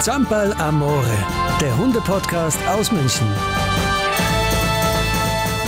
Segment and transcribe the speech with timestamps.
[0.00, 1.02] Zampal Amore,
[1.60, 3.26] der Hunde-Podcast aus München.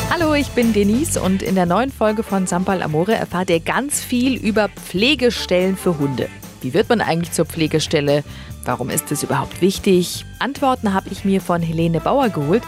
[0.08, 3.98] Hallo, ich bin Denise und in der neuen Folge von Zampal Amore erfahrt ihr ganz
[3.98, 6.28] viel über Pflegestellen für Hunde.
[6.60, 8.22] Wie wird man eigentlich zur Pflegestelle?
[8.64, 10.24] Warum ist es überhaupt wichtig?
[10.38, 12.62] Antworten habe ich mir von Helene Bauer geholt.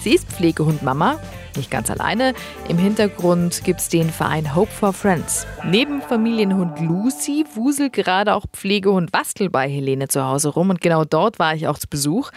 [0.00, 1.20] Sie ist Pflegehundmama
[1.56, 2.34] nicht ganz alleine.
[2.68, 5.46] Im Hintergrund gibt es den Verein Hope for Friends.
[5.64, 11.04] Neben Familienhund Lucy wuselt gerade auch Pflegehund Wastel bei Helene zu Hause rum und genau
[11.04, 12.30] dort war ich auch zu Besuch.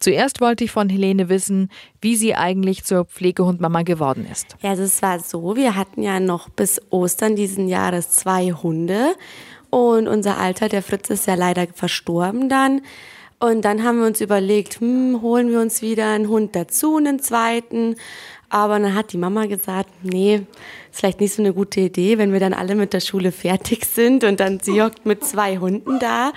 [0.00, 4.56] Zuerst wollte ich von Helene wissen, wie sie eigentlich zur Pflegehundmama geworden ist.
[4.62, 9.14] Ja, also es war so, wir hatten ja noch bis Ostern diesen Jahres zwei Hunde
[9.74, 12.82] und unser Alter, der Fritz, ist ja leider verstorben dann.
[13.40, 17.18] Und dann haben wir uns überlegt, hm, holen wir uns wieder einen Hund dazu, einen
[17.18, 17.96] zweiten.
[18.50, 20.42] Aber dann hat die Mama gesagt, nee,
[20.90, 23.84] ist vielleicht nicht so eine gute Idee, wenn wir dann alle mit der Schule fertig
[23.86, 26.32] sind und dann sie hockt mit zwei Hunden da.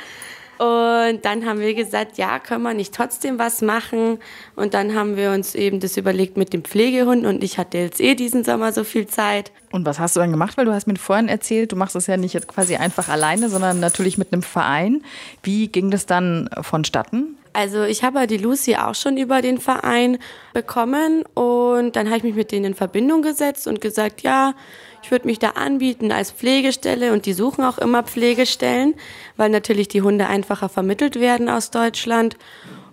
[0.58, 4.18] Und dann haben wir gesagt, ja, können wir nicht trotzdem was machen?
[4.56, 8.02] Und dann haben wir uns eben das überlegt mit dem Pflegehund und ich hatte jetzt
[8.02, 9.52] eh diesen Sommer so viel Zeit.
[9.72, 10.58] Und was hast du dann gemacht?
[10.58, 13.50] Weil du hast mir vorhin erzählt, du machst das ja nicht jetzt quasi einfach alleine,
[13.50, 15.04] sondern natürlich mit einem Verein.
[15.44, 17.38] Wie ging das dann vonstatten?
[17.58, 20.20] Also ich habe die Lucy auch schon über den Verein
[20.54, 24.54] bekommen und dann habe ich mich mit denen in Verbindung gesetzt und gesagt, ja,
[25.02, 28.94] ich würde mich da anbieten als Pflegestelle und die suchen auch immer Pflegestellen,
[29.38, 32.38] weil natürlich die Hunde einfacher vermittelt werden aus Deutschland.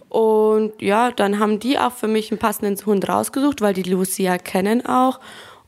[0.08, 4.22] Und ja, dann haben die auch für mich einen passenden Hund rausgesucht, weil die Lucy
[4.22, 5.20] ja kennen auch.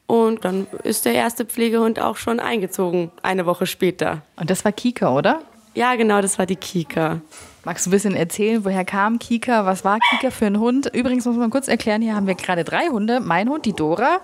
[0.07, 4.23] Und dann ist der erste Pflegehund auch schon eingezogen, eine Woche später.
[4.37, 5.43] Und das war Kika, oder?
[5.75, 7.21] Ja, genau, das war die Kika.
[7.67, 9.67] Magst du ein bisschen erzählen, woher kam Kika?
[9.67, 10.89] Was war Kika für ein Hund?
[10.95, 13.19] Übrigens muss man kurz erklären, hier haben wir gerade drei Hunde.
[13.19, 14.21] Mein Hund, die Dora,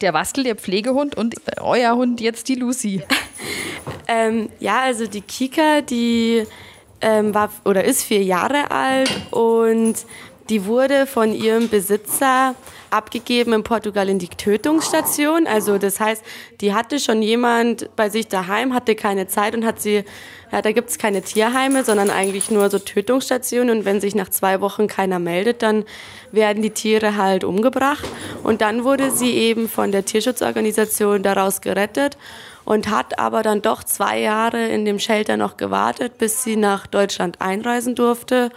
[0.00, 3.00] der Wastel, der Pflegehund und euer Hund jetzt die Lucy.
[4.08, 6.48] ähm, ja, also die Kika, die
[7.00, 9.94] ähm, war oder ist vier Jahre alt und
[10.48, 12.54] die wurde von ihrem Besitzer
[12.90, 15.46] abgegeben in Portugal in die Tötungsstation.
[15.46, 16.22] Also das heißt,
[16.60, 20.04] die hatte schon jemand bei sich daheim, hatte keine Zeit und hat sie,
[20.52, 23.78] ja, da gibt es keine Tierheime, sondern eigentlich nur so Tötungsstationen.
[23.78, 25.84] Und wenn sich nach zwei Wochen keiner meldet, dann
[26.30, 28.04] werden die Tiere halt umgebracht.
[28.42, 32.16] Und dann wurde sie eben von der Tierschutzorganisation daraus gerettet
[32.64, 36.86] und hat aber dann doch zwei Jahre in dem Shelter noch gewartet, bis sie nach
[36.86, 38.50] Deutschland einreisen durfte.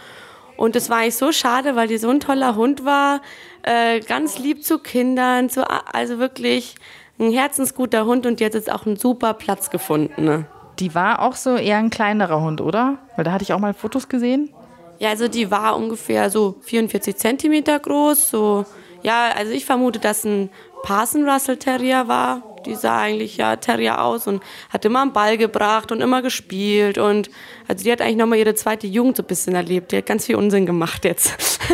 [0.58, 3.22] Und das war eigentlich so schade, weil die so ein toller Hund war,
[3.62, 6.74] äh, ganz lieb zu Kindern, zu, also wirklich
[7.20, 10.24] ein herzensguter Hund und jetzt ist auch einen super Platz gefunden.
[10.24, 10.46] Ne?
[10.80, 12.98] Die war auch so eher ein kleinerer Hund, oder?
[13.14, 14.52] Weil da hatte ich auch mal Fotos gesehen.
[14.98, 18.28] Ja, also die war ungefähr so 44 Zentimeter groß.
[18.28, 18.66] So,
[19.02, 20.50] ja, also ich vermute, dass ein
[20.82, 22.42] Parson Russell Terrier war.
[22.66, 26.98] Die sah eigentlich ja Terrier aus und hat immer einen Ball gebracht und immer gespielt.
[26.98, 27.30] Und
[27.66, 29.92] also die hat eigentlich nochmal ihre zweite Jugend so ein bisschen erlebt.
[29.92, 31.58] Die hat ganz viel Unsinn gemacht jetzt.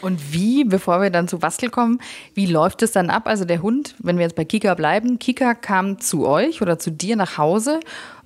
[0.00, 2.00] Und wie, bevor wir dann zu Bastel kommen,
[2.34, 3.26] wie läuft es dann ab?
[3.26, 6.90] Also der Hund, wenn wir jetzt bei Kika bleiben, Kika kam zu euch oder zu
[6.90, 7.80] dir nach Hause.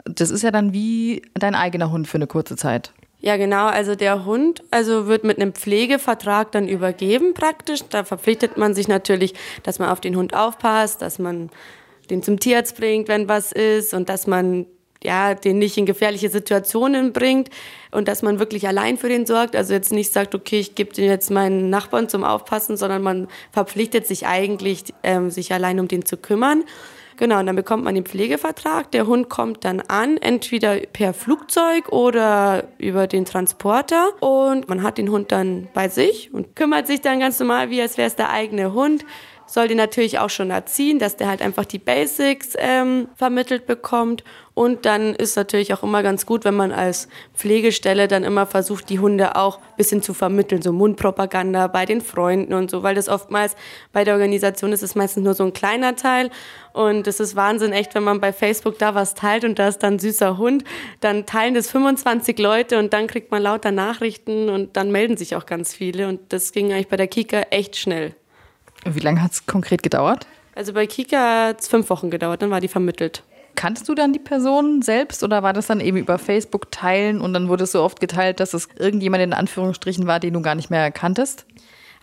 [0.04, 2.92] Das ist ja dann wie dein eigener Hund für eine kurze Zeit.
[3.24, 3.68] Ja, genau.
[3.68, 7.80] Also der Hund also wird mit einem Pflegevertrag dann übergeben praktisch.
[7.88, 11.48] Da verpflichtet man sich natürlich, dass man auf den Hund aufpasst, dass man
[12.10, 14.66] den zum Tierarzt bringt, wenn was ist und dass man
[15.02, 17.48] ja, den nicht in gefährliche Situationen bringt
[17.92, 19.56] und dass man wirklich allein für den sorgt.
[19.56, 23.28] Also jetzt nicht sagt, okay, ich gebe den jetzt meinen Nachbarn zum Aufpassen, sondern man
[23.52, 26.64] verpflichtet sich eigentlich, ähm, sich allein um den zu kümmern.
[27.16, 28.91] Genau, und dann bekommt man den Pflegevertrag.
[28.91, 34.10] Der Hund kommt dann an, entweder per Flugzeug oder über den Transporter.
[34.20, 37.80] Und man hat den Hund dann bei sich und kümmert sich dann ganz normal, wie
[37.80, 39.04] als wäre es der eigene Hund
[39.47, 44.25] soll den natürlich auch schon erziehen, dass der halt einfach die Basics ähm, vermittelt bekommt.
[44.54, 48.88] Und dann ist natürlich auch immer ganz gut, wenn man als Pflegestelle dann immer versucht,
[48.88, 52.94] die Hunde auch ein bisschen zu vermitteln, so Mundpropaganda bei den Freunden und so, weil
[52.94, 53.56] das oftmals
[53.93, 56.31] bei der Organisation ist es meistens nur so ein kleiner Teil.
[56.72, 59.78] Und es ist Wahnsinn, echt, wenn man bei Facebook da was teilt und da ist
[59.78, 60.62] dann ein süßer Hund,
[61.00, 65.34] dann teilen das 25 Leute und dann kriegt man lauter Nachrichten und dann melden sich
[65.34, 66.06] auch ganz viele.
[66.06, 68.14] Und das ging eigentlich bei der Kika echt schnell.
[68.84, 70.28] Wie lange hat es konkret gedauert?
[70.55, 73.25] Also bei Kika hat es fünf Wochen gedauert, dann war die vermittelt.
[73.54, 77.32] Kannst du dann die Person selbst oder war das dann eben über Facebook teilen und
[77.32, 80.54] dann wurde es so oft geteilt, dass es irgendjemand in Anführungsstrichen war, den du gar
[80.54, 81.46] nicht mehr kanntest?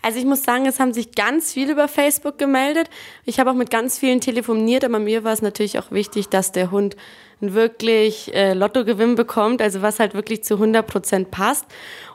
[0.04, 2.90] Also ich muss sagen, es haben sich ganz viele über Facebook gemeldet.
[3.24, 6.50] Ich habe auch mit ganz vielen telefoniert, aber mir war es natürlich auch wichtig, dass
[6.50, 6.96] der Hund
[7.40, 11.66] einen wirklich äh, Lottogewinn bekommt, also was halt wirklich zu 100 Prozent passt.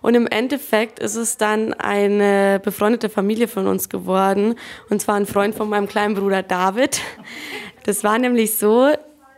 [0.01, 4.55] Und im Endeffekt ist es dann eine befreundete Familie von uns geworden,
[4.89, 6.99] und zwar ein Freund von meinem kleinen Bruder David.
[7.83, 8.91] Das war nämlich so,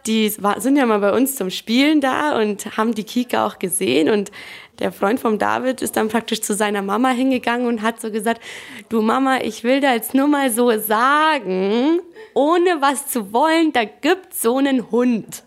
[0.09, 4.09] die sind ja mal bei uns zum Spielen da und haben die Kika auch gesehen
[4.09, 4.31] und
[4.79, 8.41] der Freund vom David ist dann praktisch zu seiner Mama hingegangen und hat so gesagt,
[8.89, 12.00] du Mama, ich will da jetzt nur mal so sagen,
[12.33, 15.44] ohne was zu wollen, da gibt's so einen Hund.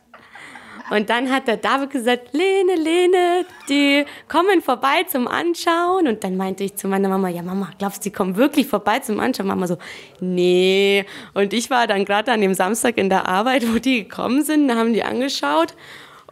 [0.91, 6.09] Und dann hat der David gesagt, Lene, Lene, die kommen vorbei zum Anschauen.
[6.09, 8.99] Und dann meinte ich zu meiner Mama, ja Mama, glaubst du, die kommen wirklich vorbei
[8.99, 9.47] zum Anschauen?
[9.47, 9.79] Mama so,
[10.21, 11.05] nee.
[11.35, 14.69] Und ich war dann gerade an dem Samstag in der Arbeit, wo die gekommen sind,
[14.69, 15.75] da haben die angeschaut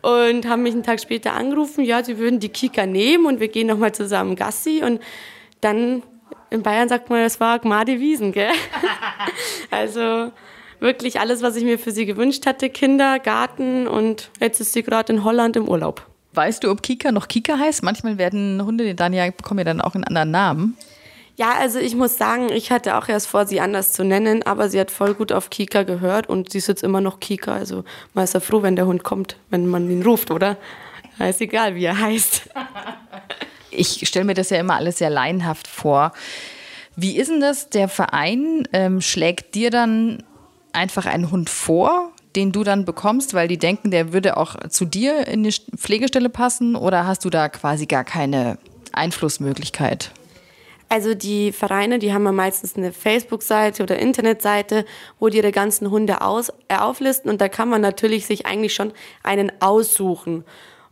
[0.02, 3.49] und haben mich einen Tag später angerufen, ja, sie würden die Kika nehmen und wir
[3.49, 4.82] gehen nochmal zusammen Gassi.
[4.85, 5.00] Und
[5.61, 6.03] dann
[6.50, 8.50] in Bayern sagt man, das war Gmade Wiesen, gell?
[9.70, 10.32] also
[10.81, 12.71] wirklich alles, was ich mir für sie gewünscht hatte.
[12.71, 16.06] Kinder, Garten und jetzt ist sie gerade in Holland im Urlaub.
[16.32, 17.82] Weißt du, ob Kika noch Kika heißt?
[17.82, 20.77] Manchmal werden Hunde, die dann ja bekommen ja dann auch einen anderen Namen.
[21.37, 24.69] Ja, also ich muss sagen, ich hatte auch erst vor, sie anders zu nennen, aber
[24.69, 27.55] sie hat voll gut auf Kika gehört und sie ist jetzt immer noch Kika.
[27.55, 27.85] Also
[28.15, 30.56] man ist ja froh, wenn der Hund kommt, wenn man ihn ruft, oder?
[31.19, 32.50] Ist egal, wie er heißt.
[33.73, 36.12] Ich stelle mir das ja immer alles sehr laienhaft vor.
[36.97, 37.71] Wie ist denn das?
[37.71, 40.25] Der Verein ähm, schlägt dir dann
[40.72, 44.84] einfach einen Hund vor, den du dann bekommst, weil die denken, der würde auch zu
[44.84, 48.58] dir in die Pflegestelle passen oder hast du da quasi gar keine
[48.93, 50.12] Einflussmöglichkeit?
[50.88, 54.84] Also die Vereine, die haben ja meistens eine Facebook-Seite oder Internetseite,
[55.20, 58.75] wo die ihre ganzen Hunde aus, äh, auflisten und da kann man natürlich sich eigentlich
[58.75, 60.44] schon einen aussuchen.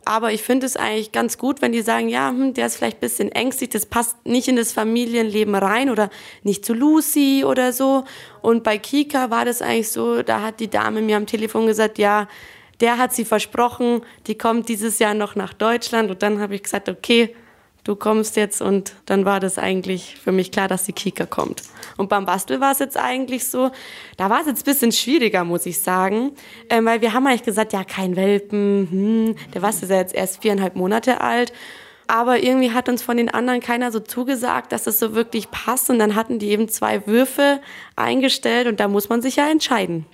[0.09, 2.97] Aber ich finde es eigentlich ganz gut, wenn die sagen, ja, hm, der ist vielleicht
[2.97, 6.09] ein bisschen ängstlich, das passt nicht in das Familienleben rein oder
[6.41, 8.05] nicht zu Lucy oder so.
[8.41, 11.99] Und bei Kika war das eigentlich so, da hat die Dame mir am Telefon gesagt,
[11.99, 12.27] ja,
[12.79, 16.09] der hat sie versprochen, die kommt dieses Jahr noch nach Deutschland.
[16.09, 17.35] Und dann habe ich gesagt, okay,
[17.89, 21.63] du kommst jetzt und dann war das eigentlich für mich klar, dass die Kika kommt.
[21.97, 23.71] Und beim Bastel war es jetzt eigentlich so,
[24.15, 26.33] da war es jetzt ein bisschen schwieriger, muss ich sagen,
[26.69, 30.13] äh, weil wir haben eigentlich gesagt, ja, kein Welpen, hm, der Bastel ist ja jetzt
[30.13, 31.51] erst viereinhalb Monate alt.
[32.05, 35.89] Aber irgendwie hat uns von den anderen keiner so zugesagt, dass es so wirklich passt.
[35.89, 37.59] Und dann hatten die eben zwei Würfe
[37.95, 40.05] eingestellt und da muss man sich ja entscheiden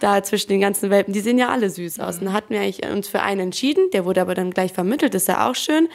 [0.00, 2.18] da zwischen den ganzen Welpen, die sehen ja alle süß aus.
[2.18, 5.14] Und dann hatten wir eigentlich uns für einen entschieden, der wurde aber dann gleich vermittelt,
[5.14, 5.88] ist ja auch schön.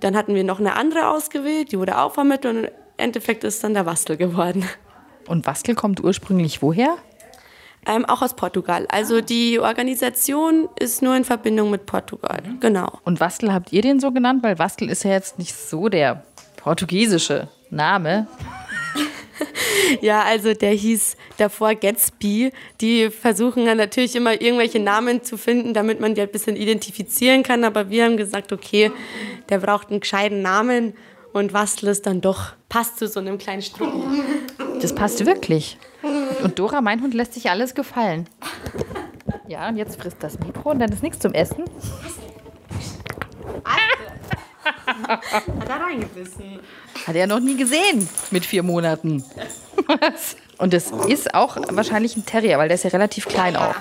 [0.00, 3.62] Dann hatten wir noch eine andere ausgewählt, die wurde auch vermittelt und im Endeffekt ist
[3.62, 4.64] dann der Wastel geworden.
[5.26, 6.96] Und Wastel kommt ursprünglich woher?
[7.86, 8.86] Ähm, auch aus Portugal.
[8.90, 12.42] Also die Organisation ist nur in Verbindung mit Portugal.
[12.44, 12.60] Mhm.
[12.60, 12.98] Genau.
[13.04, 14.42] Und Wastel habt ihr den so genannt?
[14.42, 16.24] Weil Wastel ist ja jetzt nicht so der
[16.56, 18.26] portugiesische Name.
[20.00, 22.52] ja, also der hieß davor Gatsby.
[22.80, 26.56] Die versuchen dann natürlich immer irgendwelche Namen zu finden, damit man die halt ein bisschen
[26.56, 27.64] identifizieren kann.
[27.64, 28.90] Aber wir haben gesagt, okay,
[29.48, 30.94] der braucht einen gescheiten Namen
[31.32, 33.92] und Wastel ist dann doch, passt zu so einem kleinen Struck.
[34.80, 35.78] Das passt wirklich.
[36.42, 38.28] Und Dora, mein Hund, lässt sich alles gefallen.
[39.46, 41.64] Ja, und jetzt frisst das Mikro und dann ist nichts zum Essen.
[45.06, 46.60] Hat er reingebissen.
[47.06, 49.24] Hat er noch nie gesehen mit vier Monaten.
[50.58, 53.74] Und das ist auch wahrscheinlich ein Terrier, weil der ist ja relativ klein auch.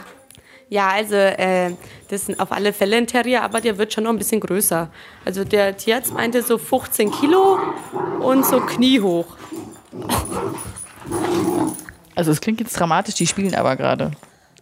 [0.70, 1.72] Ja, also äh,
[2.10, 4.90] das ist auf alle Fälle ein Terrier, aber der wird schon noch ein bisschen größer.
[5.26, 7.60] Also der Tierarzt meinte so 15 Kilo
[8.20, 9.26] und so kniehoch.
[12.16, 14.12] Also es klingt jetzt dramatisch, die spielen aber gerade.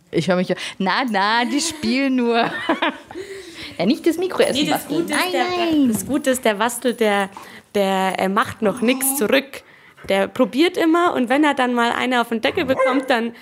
[0.10, 2.38] Ich höre mich ja, na, na, die spielen nur.
[3.78, 5.92] ja, nicht das Mikro essen nee, das Gute nein, der, nein.
[5.92, 7.30] Das Gute ist, der Wastel, der,
[7.76, 9.64] der er macht noch nichts zurück.
[10.10, 13.34] Der probiert immer und wenn er dann mal eine auf den Deckel bekommt, dann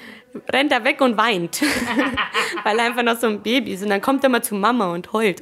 [0.52, 1.62] rennt er weg und weint.
[2.64, 3.84] Weil er einfach noch so ein Baby ist.
[3.84, 5.42] Und dann kommt er mal zu Mama und heult.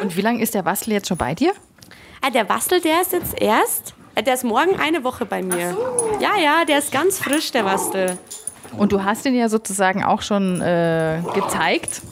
[0.00, 1.52] Und wie lange ist der Wastel jetzt schon bei dir?
[2.22, 5.72] Ah, der Wastel, der ist jetzt erst, äh, der ist morgen eine Woche bei mir.
[5.72, 6.18] So.
[6.20, 8.18] Ja, ja, der ist ganz frisch, der Wastel.
[8.76, 12.02] Und du hast ihn ja sozusagen auch schon äh, gezeigt.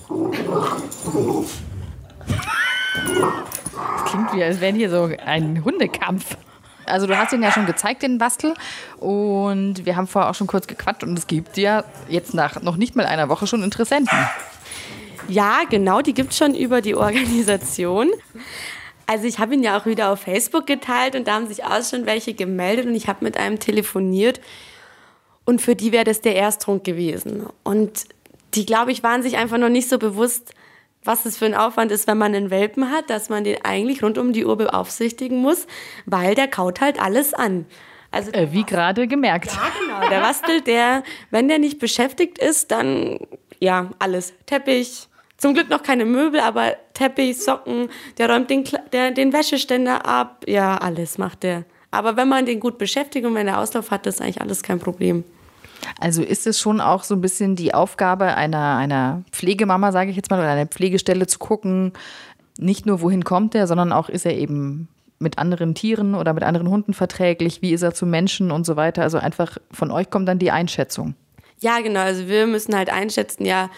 [3.75, 6.37] Das klingt wie, als wäre hier so ein Hundekampf.
[6.89, 8.55] Also du hast ihn ja schon gezeigt, den Bastel.
[8.99, 11.03] Und wir haben vorher auch schon kurz gequatscht.
[11.05, 14.19] Und es gibt ja jetzt nach noch nicht mal einer Woche schon Interessenten.
[15.29, 18.11] Ja, genau, die gibt es schon über die Organisation.
[19.07, 21.83] Also ich habe ihn ja auch wieder auf Facebook geteilt und da haben sich auch
[21.83, 24.41] schon welche gemeldet und ich habe mit einem telefoniert
[25.47, 27.47] und für die wäre das der Erstrunk gewesen.
[27.65, 28.05] Und
[28.53, 30.53] die, glaube ich, waren sich einfach noch nicht so bewusst,
[31.05, 34.03] was es für ein Aufwand ist, wenn man einen Welpen hat, dass man den eigentlich
[34.03, 35.67] rund um die Uhr beaufsichtigen muss,
[36.07, 37.67] weil der kaut halt alles an.
[38.11, 39.53] Also äh, wie gerade gemerkt.
[39.53, 40.09] Ja, genau.
[40.09, 43.19] Der Wastel, der, wenn der nicht beschäftigt ist, dann
[43.61, 44.33] ja alles.
[44.47, 50.07] Teppich, zum Glück noch keine Möbel, aber Teppich, Socken, der räumt den, der, den Wäscheständer
[50.07, 50.45] ab.
[50.47, 51.65] Ja, alles macht der.
[51.91, 54.79] Aber wenn man den gut beschäftigt und wenn er Auslauf hat, ist eigentlich alles kein
[54.79, 55.25] Problem.
[56.01, 60.17] Also ist es schon auch so ein bisschen die Aufgabe einer, einer Pflegemama, sage ich
[60.17, 61.93] jetzt mal, oder einer Pflegestelle zu gucken,
[62.59, 66.45] nicht nur wohin kommt er, sondern auch ist er eben mit anderen Tieren oder mit
[66.45, 69.03] anderen Hunden verträglich, wie ist er zu Menschen und so weiter.
[69.03, 71.15] Also einfach von euch kommt dann die Einschätzung.
[71.61, 72.01] Ja, genau.
[72.01, 73.71] Also wir müssen halt einschätzen, ja,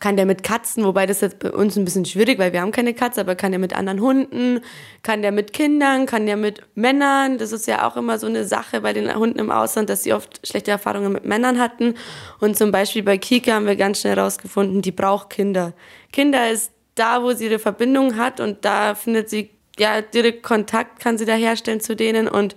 [0.00, 2.72] kann der mit Katzen, wobei das jetzt bei uns ein bisschen schwierig, weil wir haben
[2.72, 4.60] keine Katze, aber kann der mit anderen Hunden,
[5.02, 7.36] kann der mit Kindern, kann der mit Männern.
[7.36, 10.14] Das ist ja auch immer so eine Sache bei den Hunden im Ausland, dass sie
[10.14, 11.94] oft schlechte Erfahrungen mit Männern hatten.
[12.40, 15.74] Und zum Beispiel bei Kika haben wir ganz schnell herausgefunden, die braucht Kinder.
[16.12, 21.00] Kinder ist da, wo sie ihre Verbindung hat und da findet sie ja direkt Kontakt,
[21.00, 22.56] kann sie da herstellen zu denen und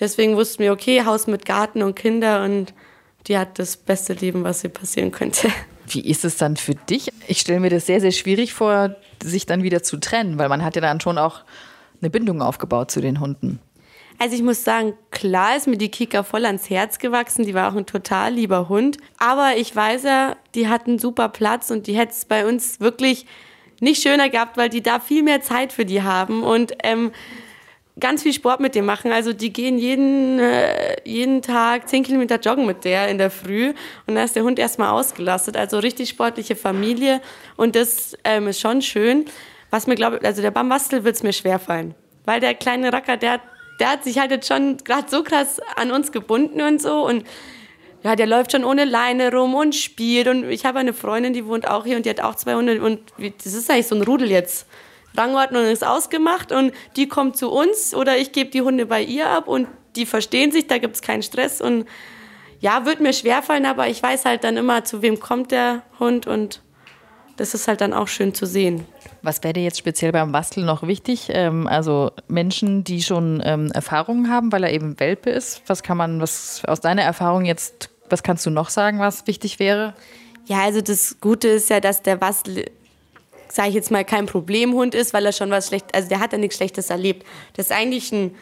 [0.00, 2.74] deswegen wussten wir, okay, Haus mit Garten und Kinder und
[3.28, 5.48] die hat das beste Leben, was ihr passieren könnte.
[5.86, 7.10] Wie ist es dann für dich?
[7.26, 10.64] Ich stelle mir das sehr, sehr schwierig vor, sich dann wieder zu trennen, weil man
[10.64, 11.42] hat ja dann schon auch
[12.00, 13.60] eine Bindung aufgebaut zu den Hunden.
[14.18, 17.44] Also ich muss sagen, klar ist mir die Kika voll ans Herz gewachsen.
[17.44, 18.98] Die war auch ein total lieber Hund.
[19.18, 22.80] Aber ich weiß ja, die hat einen super Platz und die hätte es bei uns
[22.80, 23.26] wirklich
[23.80, 26.42] nicht schöner gehabt, weil die da viel mehr Zeit für die haben.
[26.42, 27.10] Und ähm,
[28.00, 29.12] ganz viel Sport mit dem machen.
[29.12, 33.72] Also die gehen jeden, äh, jeden Tag zehn Kilometer joggen mit der in der Früh
[34.06, 35.56] und dann ist der Hund erstmal ausgelastet.
[35.56, 37.20] Also richtig sportliche Familie
[37.56, 39.26] und das ähm, ist schon schön.
[39.70, 43.40] Was mir glaube, also der Bambastel wird es mir schwerfallen, weil der kleine Racker, der,
[43.80, 47.24] der hat sich halt jetzt schon gerade so krass an uns gebunden und so und
[48.02, 51.46] ja, der läuft schon ohne Leine rum und spielt und ich habe eine Freundin, die
[51.46, 53.00] wohnt auch hier und die hat auch zwei Hunde und
[53.42, 54.66] das ist eigentlich so ein Rudel jetzt.
[55.16, 59.28] Rangordnung ist ausgemacht und die kommt zu uns oder ich gebe die Hunde bei ihr
[59.28, 61.86] ab und die verstehen sich, da gibt es keinen Stress und
[62.60, 66.26] ja, wird mir schwerfallen, aber ich weiß halt dann immer, zu wem kommt der Hund
[66.26, 66.62] und
[67.36, 68.86] das ist halt dann auch schön zu sehen.
[69.22, 71.28] Was wäre dir jetzt speziell beim Basteln noch wichtig?
[71.30, 75.62] Ähm, also Menschen, die schon ähm, Erfahrungen haben, weil er eben Welpe ist.
[75.66, 79.58] Was kann man, was aus deiner Erfahrung jetzt, was kannst du noch sagen, was wichtig
[79.58, 79.94] wäre?
[80.46, 82.66] Ja, also das Gute ist ja, dass der Bastel
[83.54, 86.32] sage ich jetzt mal, kein Problemhund ist, weil er schon was schlecht, also der hat
[86.32, 87.24] ja nichts Schlechtes erlebt.
[87.54, 88.34] Das ist eigentlich ein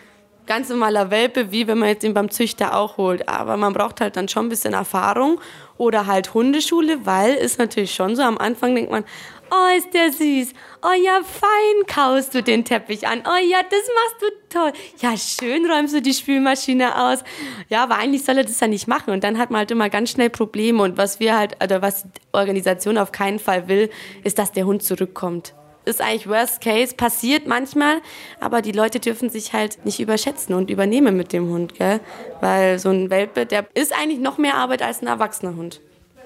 [0.46, 3.28] ganz normaler Welpe, wie wenn man jetzt ihn beim Züchter auch holt.
[3.28, 5.38] Aber man braucht halt dann schon ein bisschen Erfahrung
[5.76, 9.04] oder halt Hundeschule, weil ist natürlich schon so, am Anfang denkt man,
[9.52, 10.52] oh, ist der süß.
[10.82, 13.22] Oh ja, fein kaust du den Teppich an.
[13.26, 14.72] Oh ja, das machst du toll.
[15.00, 17.22] Ja, schön räumst du die Spülmaschine aus.
[17.68, 19.12] Ja, aber eigentlich soll er das ja nicht machen.
[19.12, 20.82] Und dann hat man halt immer ganz schnell Probleme.
[20.82, 23.90] Und was wir halt, oder was die Organisation auf keinen Fall will,
[24.24, 25.54] ist, dass der Hund zurückkommt
[25.84, 28.00] ist eigentlich Worst Case, passiert manchmal,
[28.40, 32.00] aber die Leute dürfen sich halt nicht überschätzen und übernehmen mit dem Hund, gell?
[32.40, 35.80] Weil so ein Welpe, der ist eigentlich noch mehr Arbeit als ein erwachsener Hund.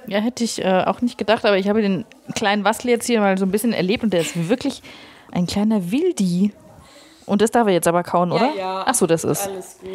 [0.06, 3.20] Ja, hätte ich äh, auch nicht gedacht, aber ich habe den kleinen Wassel jetzt hier
[3.20, 4.82] mal so ein bisschen erlebt und der ist wirklich
[5.32, 6.52] ein kleiner Wildi.
[7.26, 8.52] Und das darf er jetzt aber kauen, oder?
[8.54, 8.84] Ja, ja.
[8.86, 9.50] Ach so, das ist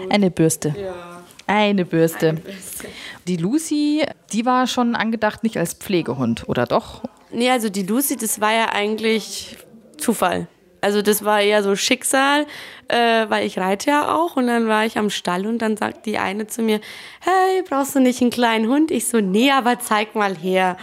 [0.09, 0.75] eine Bürste.
[0.77, 1.21] Ja.
[1.47, 2.29] Eine Bürste.
[2.29, 2.87] Eine Bürste.
[3.27, 4.03] Die Lucy,
[4.33, 7.01] die war schon angedacht nicht als Pflegehund, oder doch?
[7.31, 9.57] Nee, also die Lucy, das war ja eigentlich
[9.97, 10.47] Zufall.
[10.81, 12.47] Also das war eher so Schicksal,
[12.87, 16.07] äh, weil ich reite ja auch und dann war ich am Stall und dann sagt
[16.07, 16.81] die eine zu mir,
[17.19, 18.89] hey, brauchst du nicht einen kleinen Hund?
[18.89, 20.77] Ich so, nee, aber zeig mal her.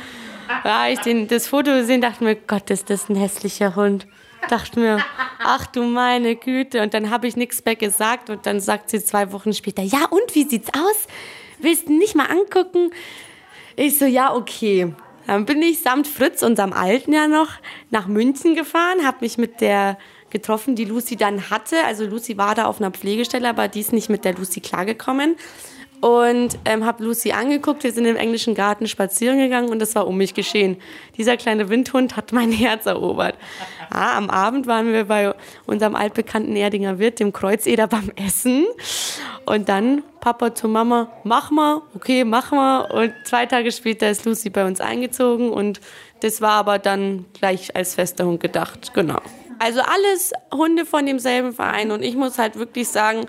[0.62, 4.06] Da ich den, das Foto gesehen, dachte mir, Gott, ist das ein hässlicher Hund.
[4.48, 5.04] Dachte mir,
[5.40, 6.80] ach du meine Güte.
[6.80, 10.06] Und dann habe ich nichts mehr gesagt und dann sagt sie zwei Wochen später, ja
[10.08, 11.06] und, wie sieht's aus?
[11.58, 12.90] Willst du nicht mal angucken?
[13.76, 14.94] Ich so, ja, okay.
[15.28, 17.50] Dann bin ich samt Fritz, unserem Alten ja noch,
[17.90, 19.98] nach München gefahren, habe mich mit der
[20.30, 21.76] getroffen, die Lucy dann hatte.
[21.84, 25.36] Also Lucy war da auf einer Pflegestelle, aber die ist nicht mit der Lucy klargekommen.
[26.00, 30.06] Und ähm, habe Lucy angeguckt, wir sind im englischen Garten spazieren gegangen und das war
[30.06, 30.76] um mich geschehen.
[31.16, 33.34] Dieser kleine Windhund hat mein Herz erobert.
[33.92, 35.34] Ja, am Abend waren wir bei
[35.66, 38.66] unserem altbekannten Erdinger Wirt, dem Kreuzeder, beim Essen.
[39.44, 42.82] Und dann Papa zu Mama, mach mal, okay, mach mal.
[42.82, 45.80] Und zwei Tage später ist Lucy bei uns eingezogen und
[46.20, 49.20] das war aber dann gleich als fester Hund gedacht, genau.
[49.58, 53.26] Also alles Hunde von demselben Verein und ich muss halt wirklich sagen,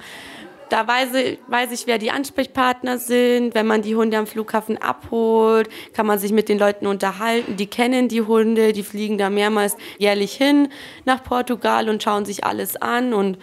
[0.70, 3.56] da weiß ich, weiß ich, wer die Ansprechpartner sind.
[3.56, 7.58] Wenn man die Hunde am Flughafen abholt, kann man sich mit den Leuten unterhalten.
[7.58, 10.70] Die kennen die Hunde, die fliegen da mehrmals jährlich hin
[11.06, 13.14] nach Portugal und schauen sich alles an.
[13.14, 13.38] Und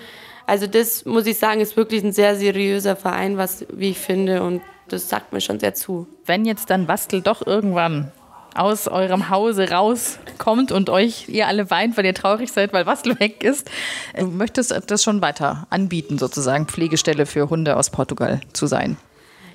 [0.47, 4.42] also das muss ich sagen, ist wirklich ein sehr seriöser Verein, was wie ich finde.
[4.42, 6.06] Und das sagt mir schon sehr zu.
[6.25, 8.12] Wenn jetzt dann Bastel doch irgendwann
[8.58, 13.18] aus eurem Hause rauskommt und euch, ihr alle weint, weil ihr traurig seid, weil Bastel
[13.20, 13.70] weg ist.
[14.18, 18.96] Du möchtest das schon weiter anbieten, sozusagen Pflegestelle für Hunde aus Portugal zu sein.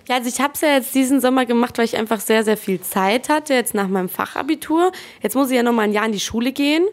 [0.07, 2.57] Ja, also ich habe es ja jetzt diesen Sommer gemacht, weil ich einfach sehr, sehr
[2.57, 4.91] viel Zeit hatte, jetzt nach meinem Fachabitur.
[5.21, 6.85] Jetzt muss ich ja noch mal ein Jahr in die Schule gehen.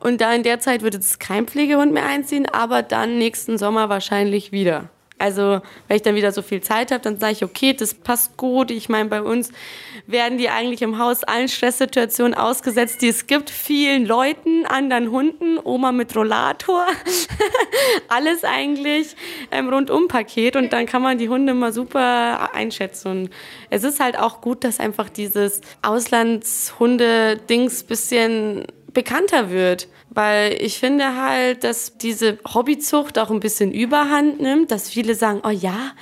[0.00, 3.88] Und da in der Zeit würde es kein Pflegehund mehr einziehen, aber dann nächsten Sommer
[3.88, 4.90] wahrscheinlich wieder.
[5.18, 8.36] Also, wenn ich dann wieder so viel Zeit habe, dann sage ich, okay, das passt
[8.36, 8.70] gut.
[8.70, 9.50] Ich meine, bei uns
[10.06, 13.50] werden die eigentlich im Haus allen Stresssituationen ausgesetzt, die es gibt.
[13.50, 16.86] Vielen Leuten, anderen Hunden, Oma mit Rollator.
[18.08, 19.16] Alles eigentlich
[19.50, 20.54] ähm, Rundum-Paket.
[20.54, 23.08] Und dann kann man die Hunde immer super einschätzen.
[23.08, 23.30] Und
[23.70, 29.88] es ist halt auch gut, dass einfach dieses Auslandshunde-Dings bisschen bekannter wird.
[30.18, 35.42] Weil ich finde halt, dass diese Hobbyzucht auch ein bisschen Überhand nimmt, dass viele sagen,
[35.44, 35.92] oh ja,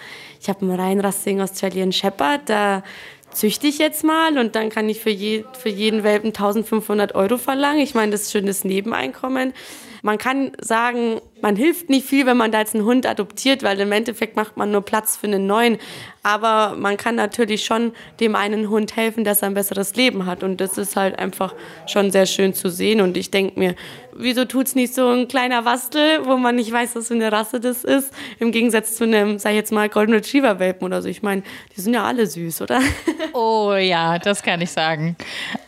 [0.40, 2.82] ich habe einen reinrassigen Australian Shepherd, da
[3.30, 7.36] züchte ich jetzt mal und dann kann ich für, je, für jeden Welpen 1500 Euro
[7.36, 7.80] verlangen.
[7.80, 9.52] Ich meine, das ist schönes Nebeneinkommen.
[10.00, 13.78] Man kann sagen, man hilft nicht viel, wenn man da jetzt einen Hund adoptiert, weil
[13.78, 15.78] im Endeffekt macht man nur Platz für einen neuen.
[16.24, 20.42] Aber man kann natürlich schon dem einen Hund helfen, dass er ein besseres Leben hat.
[20.42, 21.54] Und das ist halt einfach
[21.86, 23.00] schon sehr schön zu sehen.
[23.00, 23.76] Und ich denke mir,
[24.12, 27.30] wieso tut es nicht so ein kleiner Wastel, wo man nicht weiß, was für eine
[27.30, 31.00] Rasse das ist, im Gegensatz zu einem, sag ich jetzt mal, Golden Retriever Welpen oder
[31.00, 31.08] so.
[31.08, 31.44] Ich meine,
[31.76, 32.80] die sind ja alle süß, oder?
[33.38, 35.14] Oh ja, das kann ich sagen.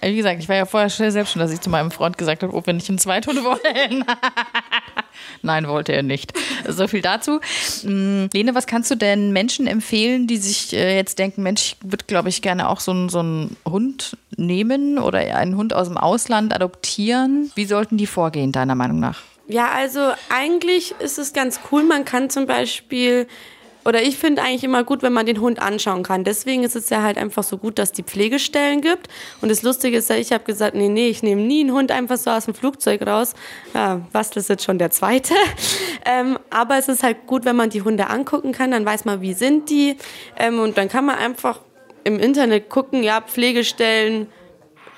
[0.00, 2.54] Wie gesagt, ich war ja vorher selbst schon, dass ich zu meinem Freund gesagt habe,
[2.54, 4.04] ob wir nicht einen Zweithunde wollen.
[5.42, 6.32] Nein, wollte er nicht.
[6.66, 7.40] So viel dazu.
[7.82, 11.90] Hm, Lene, was kannst du denn Menschen empfehlen, die sich äh, jetzt denken, Mensch, ich
[11.90, 15.88] würde, glaube ich, gerne auch so, einen, so einen Hund nehmen oder einen Hund aus
[15.88, 17.50] dem Ausland adoptieren?
[17.54, 19.20] Wie sollten die vorgehen, deiner Meinung nach?
[19.48, 21.82] Ja, also eigentlich ist es ganz cool.
[21.82, 23.26] Man kann zum Beispiel
[23.88, 26.22] oder ich finde eigentlich immer gut, wenn man den Hund anschauen kann.
[26.22, 29.08] Deswegen ist es ja halt einfach so gut, dass die Pflegestellen gibt.
[29.40, 31.90] Und das Lustige ist ja, ich habe gesagt, nee, nee, ich nehme nie einen Hund
[31.90, 33.32] einfach so aus dem Flugzeug raus.
[33.72, 35.32] Ja, was ist jetzt schon der zweite?
[36.04, 39.22] ähm, aber es ist halt gut, wenn man die Hunde angucken kann, dann weiß man,
[39.22, 39.96] wie sind die.
[40.36, 41.60] Ähm, und dann kann man einfach
[42.04, 44.26] im Internet gucken, ja, Pflegestellen,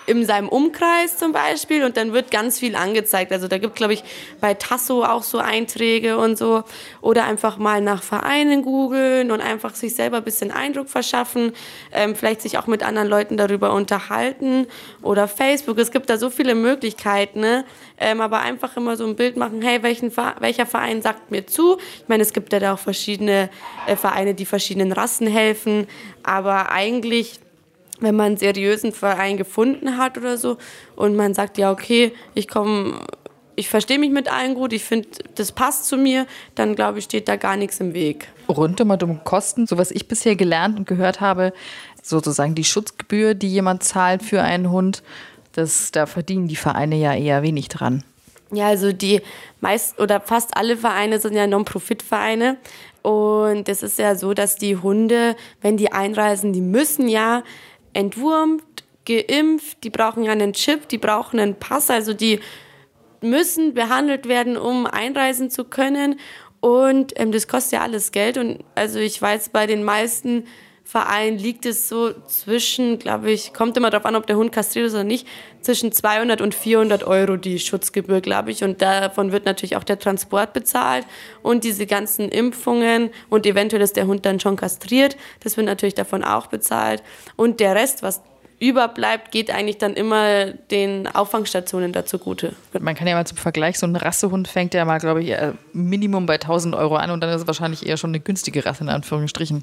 [0.06, 3.32] in seinem Umkreis zum Beispiel und dann wird ganz viel angezeigt.
[3.32, 4.02] Also da gibt, glaube ich,
[4.40, 6.64] bei Tasso auch so Einträge und so.
[7.00, 11.52] Oder einfach mal nach Vereinen googeln und einfach sich selber ein bisschen Eindruck verschaffen.
[11.92, 14.66] Ähm, vielleicht sich auch mit anderen Leuten darüber unterhalten.
[15.02, 15.78] Oder Facebook.
[15.78, 17.40] Es gibt da so viele Möglichkeiten.
[17.40, 17.64] Ne?
[17.98, 21.76] Ähm, aber einfach immer so ein Bild machen, hey, welchen, welcher Verein sagt mir zu?
[21.78, 23.50] Ich meine, es gibt ja da auch verschiedene
[23.86, 25.86] äh, Vereine, die verschiedenen Rassen helfen.
[26.22, 27.40] Aber eigentlich
[28.00, 30.56] wenn man einen seriösen Verein gefunden hat oder so
[30.96, 33.00] und man sagt, ja, okay, ich komme,
[33.56, 37.04] ich verstehe mich mit allen gut, ich finde, das passt zu mir, dann glaube ich,
[37.04, 38.28] steht da gar nichts im Weg.
[38.48, 41.52] Rund um um Kosten, so was ich bisher gelernt und gehört habe,
[42.02, 45.02] sozusagen die Schutzgebühr, die jemand zahlt für einen Hund,
[45.52, 48.04] das, da verdienen die Vereine ja eher wenig dran.
[48.52, 49.20] Ja, also die
[49.60, 52.56] meist oder fast alle Vereine sind ja Non-Profit-Vereine.
[53.02, 57.42] Und es ist ja so, dass die Hunde, wenn die einreisen, die müssen ja
[57.92, 58.62] entwurmt,
[59.06, 62.40] geimpft, die brauchen ja einen Chip, die brauchen einen Pass, also die
[63.20, 66.18] müssen behandelt werden, um einreisen zu können.
[66.60, 68.36] Und ähm, das kostet ja alles Geld.
[68.36, 70.44] Und also ich weiß, bei den meisten
[70.90, 74.86] Vereinen liegt es so zwischen, glaube ich, kommt immer darauf an, ob der Hund kastriert
[74.88, 75.24] ist oder nicht,
[75.60, 78.64] zwischen 200 und 400 Euro die Schutzgebühr, glaube ich.
[78.64, 81.06] Und davon wird natürlich auch der Transport bezahlt
[81.44, 85.16] und diese ganzen Impfungen und eventuell ist der Hund dann schon kastriert.
[85.44, 87.04] Das wird natürlich davon auch bezahlt.
[87.36, 88.20] Und der Rest, was
[88.58, 92.54] überbleibt, geht eigentlich dann immer den Auffangstationen dazu gute.
[92.80, 95.36] Man kann ja mal zum Vergleich, so ein Rassehund fängt ja mal, glaube ich,
[95.72, 98.82] Minimum bei 1000 Euro an und dann ist es wahrscheinlich eher schon eine günstige Rasse
[98.82, 99.62] in Anführungsstrichen.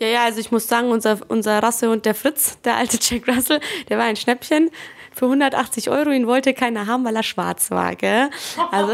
[0.00, 3.60] Ja, ja, also ich muss sagen, unser, unser Rassehund, der Fritz, der alte Jack Russell,
[3.88, 4.70] der war ein Schnäppchen
[5.12, 6.10] für 180 Euro.
[6.10, 8.30] Ihn wollte keiner haben, weil er schwarz war, gell?
[8.70, 8.92] Also,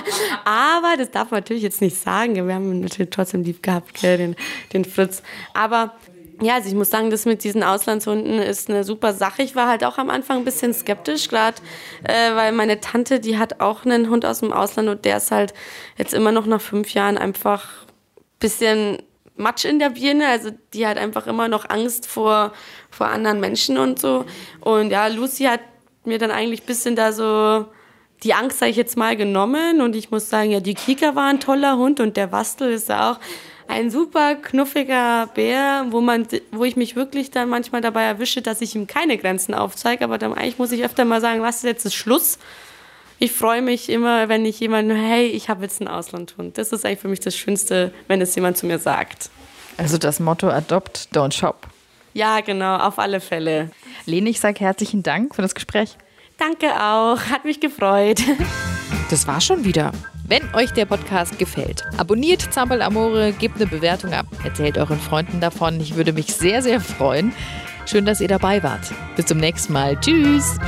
[0.44, 2.34] aber das darf man natürlich jetzt nicht sagen.
[2.34, 4.36] Wir haben ihn natürlich trotzdem lieb gehabt, gell, den,
[4.72, 5.22] den Fritz.
[5.52, 5.94] Aber
[6.42, 9.42] ja, also ich muss sagen, das mit diesen Auslandshunden ist eine super Sache.
[9.42, 11.56] Ich war halt auch am Anfang ein bisschen skeptisch, gerade
[12.04, 15.30] äh, weil meine Tante, die hat auch einen Hund aus dem Ausland und der ist
[15.30, 15.54] halt
[15.96, 18.98] jetzt immer noch nach fünf Jahren einfach ein bisschen
[19.36, 20.28] Matsch in der Birne.
[20.28, 22.52] Also die hat einfach immer noch Angst vor,
[22.90, 24.24] vor anderen Menschen und so.
[24.60, 25.60] Und ja, Lucy hat
[26.04, 27.66] mir dann eigentlich ein bisschen da so
[28.22, 29.80] die Angst, sag ich jetzt mal, genommen.
[29.80, 32.90] Und ich muss sagen, ja, die Kika war ein toller Hund und der Wastel ist
[32.90, 33.18] auch
[33.68, 38.60] ein super knuffiger Bär, wo man, wo ich mich wirklich dann manchmal dabei erwische, dass
[38.60, 40.04] ich ihm keine Grenzen aufzeige.
[40.04, 42.38] Aber dann eigentlich muss ich öfter mal sagen, was ist jetzt das Schluss?
[43.18, 46.58] Ich freue mich immer, wenn ich jemanden, hey, ich habe jetzt einen Auslandhund.
[46.58, 49.30] Das ist eigentlich für mich das Schönste, wenn es jemand zu mir sagt.
[49.76, 51.66] Also das Motto Adopt, don't shop.
[52.14, 53.70] Ja, genau, auf alle Fälle.
[54.06, 55.96] Lene, ich sage herzlichen Dank für das Gespräch.
[56.38, 58.20] Danke auch, hat mich gefreut.
[59.08, 59.92] Das war schon wieder.
[60.26, 65.40] Wenn euch der Podcast gefällt, abonniert Zampel Amore, gebt eine Bewertung ab, erzählt euren Freunden
[65.40, 65.80] davon.
[65.80, 67.32] Ich würde mich sehr, sehr freuen.
[67.86, 68.92] Schön, dass ihr dabei wart.
[69.14, 69.96] Bis zum nächsten Mal.
[70.00, 70.58] Tschüss.